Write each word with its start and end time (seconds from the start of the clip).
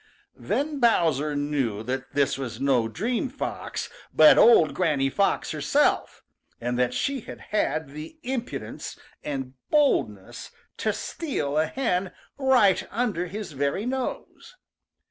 Then 0.39 0.79
Bowser 0.79 1.35
knew 1.35 1.83
that 1.83 2.13
this 2.15 2.35
was 2.35 2.59
no 2.59 2.87
dream 2.87 3.29
fox, 3.29 3.87
but 4.11 4.35
old 4.35 4.73
Granny 4.73 5.11
Fox 5.11 5.51
herself, 5.51 6.23
and 6.59 6.79
that 6.79 6.91
she 6.95 7.19
had 7.19 7.39
had 7.51 7.89
the 7.89 8.17
impudence 8.23 8.99
and 9.23 9.53
boldness 9.69 10.49
to 10.77 10.91
steal 10.91 11.55
a 11.55 11.67
hen 11.67 12.11
right 12.39 12.83
under 12.89 13.27
his 13.27 13.51
very 13.51 13.85
nose! 13.85 14.55